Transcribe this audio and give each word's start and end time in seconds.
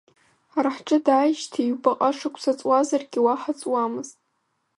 Ҳара 0.51 0.71
ҳҿы 0.75 0.97
дааижьҭеи 1.05 1.69
ҩбаҟа 1.71 2.09
шықәса 2.17 2.53
ҵуазаргьы 2.59 3.19
уаҳа 3.25 3.53
ҵуамызт. 3.59 4.15